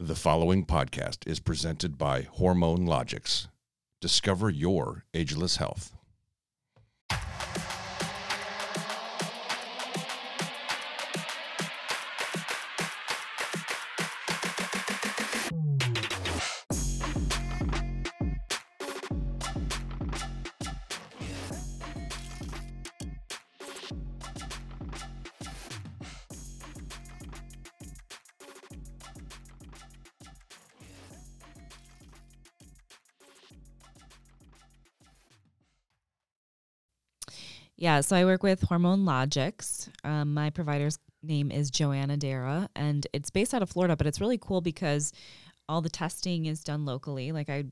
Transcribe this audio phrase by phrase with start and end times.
[0.00, 3.46] The following podcast is presented by Hormone Logics.
[4.00, 5.94] Discover your ageless health.
[37.76, 39.90] Yeah, so I work with Hormone Logics.
[40.04, 44.20] Um, my provider's name is Joanna Dara, and it's based out of Florida, but it's
[44.20, 45.12] really cool because
[45.68, 47.32] all the testing is done locally.
[47.32, 47.64] Like I,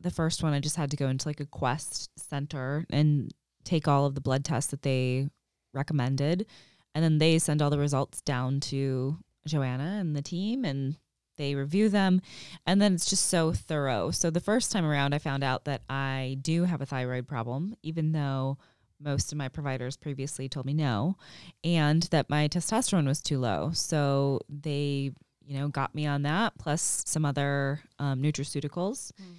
[0.00, 3.32] the first one, I just had to go into like a Quest center and
[3.64, 5.28] take all of the blood tests that they
[5.74, 6.46] recommended,
[6.94, 10.96] and then they send all the results down to Joanna and the team, and
[11.36, 12.20] they review them,
[12.64, 14.12] and then it's just so thorough.
[14.12, 17.74] So the first time around, I found out that I do have a thyroid problem,
[17.82, 18.58] even though
[19.00, 21.16] most of my providers previously told me no,
[21.64, 23.70] and that my testosterone was too low.
[23.72, 25.12] So they,
[25.44, 29.12] you know, got me on that plus some other um, nutraceuticals.
[29.12, 29.34] Mm.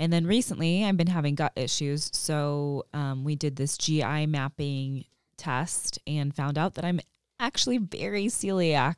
[0.00, 2.10] And then recently, I've been having gut issues.
[2.12, 5.04] So um, we did this GI mapping
[5.36, 7.00] test and found out that I'm
[7.40, 8.96] actually very celiac.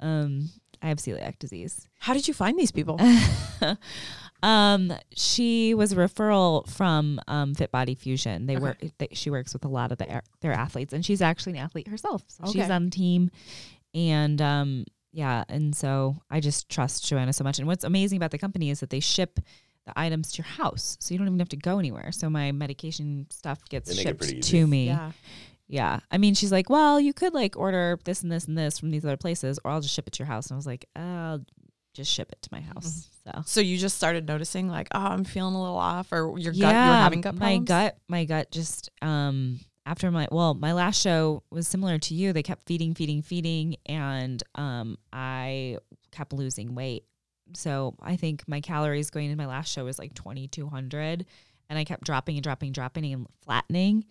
[0.00, 0.50] Um,
[0.82, 1.88] I have celiac disease.
[1.98, 2.98] How did you find these people?
[4.42, 8.46] Um, she was a referral from um, Fit Body Fusion.
[8.46, 8.62] They okay.
[8.62, 8.84] work.
[8.98, 11.88] They, she works with a lot of the, their athletes, and she's actually an athlete
[11.88, 12.24] herself.
[12.28, 12.60] So okay.
[12.60, 13.30] she's on the team,
[13.94, 17.58] and um, yeah, and so I just trust Joanna so much.
[17.58, 19.40] And what's amazing about the company is that they ship
[19.86, 22.12] the items to your house, so you don't even have to go anywhere.
[22.12, 24.86] So my medication stuff gets shipped to me.
[24.86, 25.12] Yeah.
[25.66, 26.00] Yeah.
[26.10, 28.90] I mean, she's like, well, you could like order this and this and this from
[28.90, 30.48] these other places, or I'll just ship it to your house.
[30.48, 31.40] And I was like, oh,
[31.92, 33.08] just ship it to my house.
[33.26, 33.40] Mm-hmm.
[33.40, 36.52] So So you just started noticing like, oh, I'm feeling a little off or your
[36.52, 37.68] gut you're having gut problems?
[37.68, 42.14] My gut my gut just um after my well, my last show was similar to
[42.14, 42.32] you.
[42.32, 45.78] They kept feeding, feeding, feeding and um I
[46.10, 47.04] kept losing weight.
[47.54, 51.26] So I think my calories going into my last show was like 2200
[51.68, 54.04] and I kept dropping and dropping, dropping and flattening.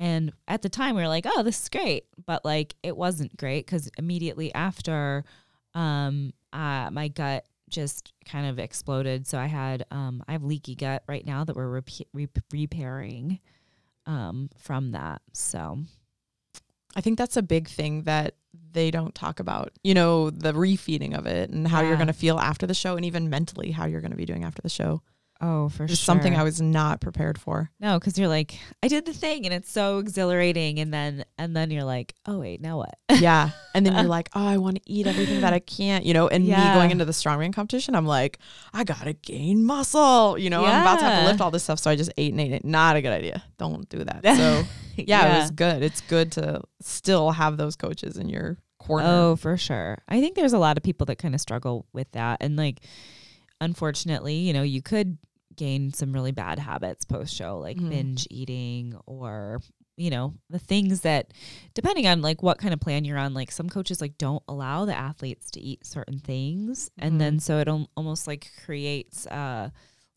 [0.00, 3.36] And at the time we were like, "Oh, this is great." But like it wasn't
[3.36, 5.24] great cuz immediately after
[5.74, 9.26] um uh, my gut just kind of exploded.
[9.26, 13.40] So I had um, I have leaky gut right now that we're rep- rep- repairing
[14.06, 15.22] um, from that.
[15.32, 15.78] So
[16.94, 18.34] I think that's a big thing that
[18.72, 19.72] they don't talk about.
[19.82, 21.88] You know, the refeeding of it and how yeah.
[21.88, 24.26] you're going to feel after the show, and even mentally how you're going to be
[24.26, 25.02] doing after the show.
[25.44, 26.06] Oh, for Just sure.
[26.06, 27.68] something I was not prepared for.
[27.80, 30.78] No, because you're like, I did the thing and it's so exhilarating.
[30.78, 32.96] And then and then you're like, oh wait, now what?
[33.18, 33.50] Yeah.
[33.74, 36.28] And then you're like, oh, I want to eat everything that I can't, you know.
[36.28, 36.74] And yeah.
[36.74, 38.38] me going into the strongman competition, I'm like,
[38.72, 40.38] I gotta gain muscle.
[40.38, 40.76] You know, yeah.
[40.76, 41.80] I'm about to have to lift all this stuff.
[41.80, 42.64] So I just ate and ate it.
[42.64, 43.42] Not a good idea.
[43.58, 44.24] Don't do that.
[44.24, 44.64] So yeah,
[44.96, 45.82] yeah, it was good.
[45.82, 49.06] It's good to still have those coaches in your corner.
[49.08, 49.98] Oh, for sure.
[50.08, 52.38] I think there's a lot of people that kind of struggle with that.
[52.40, 52.80] And like
[53.60, 55.18] unfortunately, you know, you could
[55.56, 57.90] gain some really bad habits post show, like mm-hmm.
[57.90, 59.60] binge eating or
[59.96, 61.32] you know the things that
[61.74, 64.84] depending on like what kind of plan you're on like some coaches like don't allow
[64.84, 67.06] the athletes to eat certain things mm-hmm.
[67.06, 67.40] and then mm-hmm.
[67.40, 69.68] so it almost like creates uh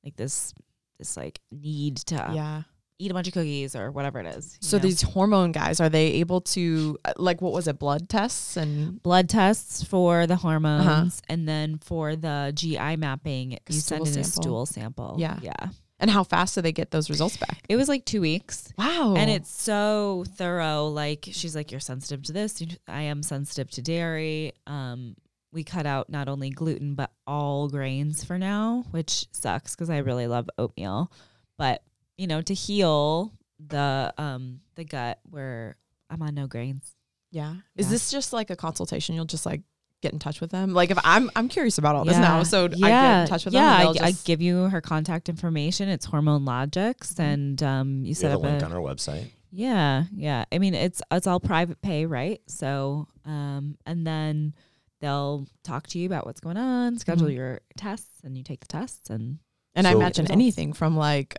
[0.04, 0.54] like this
[0.98, 2.62] this like need to yeah
[2.98, 4.58] eat a bunch of cookies or whatever it is.
[4.62, 4.82] So know?
[4.82, 9.02] these hormone guys, are they able to uh, like what was it, blood tests and
[9.02, 11.10] blood tests for the hormones uh-huh.
[11.30, 14.22] and then for the GI mapping, you send in sample.
[14.22, 15.16] a stool sample.
[15.18, 15.40] Yeah.
[15.42, 15.70] Yeah.
[16.00, 17.64] And how fast do they get those results back?
[17.70, 18.74] It was like two weeks.
[18.78, 19.16] Wow.
[19.18, 20.88] And it's so thorough.
[20.88, 22.62] Like she's like, You're sensitive to this.
[22.88, 24.54] I am sensitive to dairy.
[24.68, 25.16] Um,
[25.54, 30.00] we cut out not only gluten but all grains for now, which sucks because I
[30.00, 31.12] really love oatmeal.
[31.58, 31.82] But
[32.18, 35.78] you know, to heal the um the gut where
[36.10, 36.96] I'm on no grains.
[37.32, 37.56] Yeah.
[37.76, 39.16] Is this just like a consultation?
[39.16, 39.62] You'll just like
[40.02, 40.74] get in touch with them.
[40.74, 42.86] Like if I'm I'm curious about all this now, so yeah.
[42.86, 43.96] I get in touch with yeah, them.
[43.96, 45.90] Yeah, I, I, give you her contact information.
[45.90, 47.22] It's Hormone Logics, mm-hmm.
[47.22, 49.32] and um, you set up a link on our website.
[49.52, 50.46] Yeah, yeah.
[50.52, 52.42] I mean, it's it's all private pay, right?
[52.48, 54.54] So, um, and then
[55.02, 57.38] they'll talk to you about what's going on, schedule mm-hmm.
[57.38, 59.40] your tests, and you take the tests, and
[59.74, 61.38] and so I imagine anything from like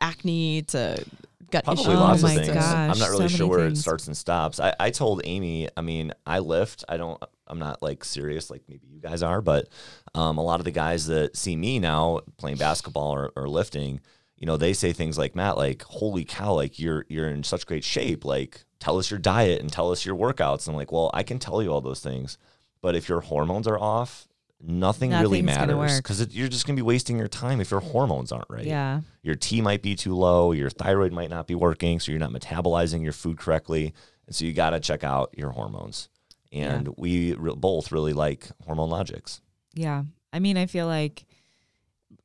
[0.00, 1.04] acne to
[1.50, 1.94] gut Probably issues.
[1.94, 2.48] lots oh of things.
[2.48, 3.78] Gosh, I'm not really so sure where things.
[3.78, 4.60] it starts and stops.
[4.60, 6.84] I, I told Amy, I mean, I lift.
[6.88, 7.22] I don't.
[7.46, 9.68] I'm not like serious like maybe you guys are, but
[10.14, 14.00] um, a lot of the guys that see me now playing basketball or, or lifting,
[14.36, 16.52] you know, they say things like Matt, like, "Holy cow!
[16.52, 18.24] Like you're you're in such great shape.
[18.24, 21.22] Like, tell us your diet and tell us your workouts." And I'm like, well, I
[21.22, 22.36] can tell you all those things,
[22.82, 24.28] but if your hormones are off,
[24.60, 28.32] nothing really matters because you're just going to be wasting your time if your hormones
[28.32, 28.64] aren't right.
[28.64, 29.00] Yeah.
[29.22, 32.32] Your T might be too low, your thyroid might not be working, so you're not
[32.32, 33.94] metabolizing your food correctly.
[34.26, 36.08] And so you got to check out your hormones.
[36.52, 36.92] And yeah.
[36.96, 39.40] we re- both really like Hormone Logics.
[39.74, 40.04] Yeah.
[40.32, 41.24] I mean, I feel like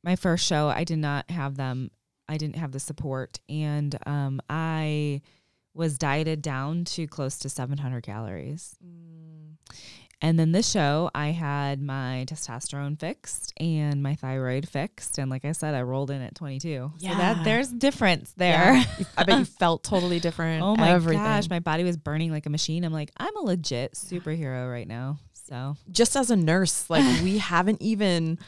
[0.02, 1.90] my first show, I did not have them,
[2.28, 3.38] I didn't have the support.
[3.48, 5.20] And um, I
[5.74, 8.76] was dieted down to close to 700 calories.
[8.84, 9.13] Mm.
[10.24, 15.44] And then this show, I had my testosterone fixed and my thyroid fixed, and like
[15.44, 16.92] I said, I rolled in at 22.
[16.96, 18.72] Yeah, so that there's difference there.
[18.72, 18.84] Yeah.
[19.18, 20.54] I bet you felt totally different.
[20.64, 21.22] Oh my everything.
[21.22, 22.84] gosh, my body was burning like a machine.
[22.84, 25.18] I'm like, I'm a legit superhero right now.
[25.46, 28.38] So just as a nurse, like we haven't even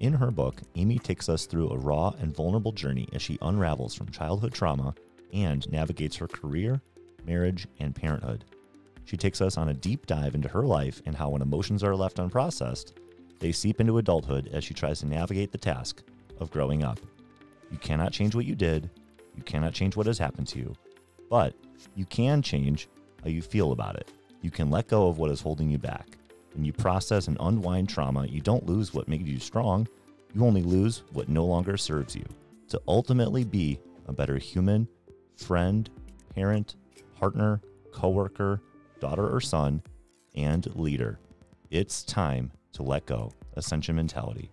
[0.00, 3.94] In her book, Amy takes us through a raw and vulnerable journey as she unravels
[3.94, 4.94] from childhood trauma
[5.34, 6.80] and navigates her career,
[7.26, 8.44] marriage, and parenthood.
[9.04, 11.94] She takes us on a deep dive into her life and how, when emotions are
[11.94, 12.92] left unprocessed,
[13.40, 16.02] they seep into adulthood as she tries to navigate the task
[16.38, 17.00] of growing up.
[17.70, 18.88] You cannot change what you did,
[19.36, 20.74] you cannot change what has happened to you,
[21.28, 21.54] but
[21.94, 22.88] you can change
[23.22, 24.10] how you feel about it.
[24.40, 26.16] You can let go of what is holding you back.
[26.54, 29.88] When you process and unwind trauma, you don't lose what made you strong,
[30.34, 32.24] you only lose what no longer serves you.
[32.68, 34.88] To ultimately be a better human
[35.36, 35.88] friend,
[36.34, 36.76] parent,
[37.18, 37.60] partner,
[37.92, 38.60] coworker,
[39.00, 39.82] daughter or son,
[40.34, 41.18] and leader.
[41.70, 43.32] It's time to let go.
[43.54, 44.50] Ascension Mentality.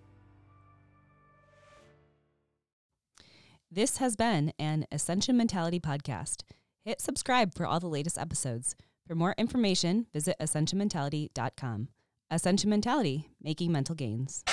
[3.74, 6.44] This has been an Ascension Mentality podcast.
[6.84, 8.76] Hit subscribe for all the latest episodes.
[9.08, 11.88] For more information, visit ascensionmentality.com.
[12.30, 14.44] Ascension Mentality, making mental gains.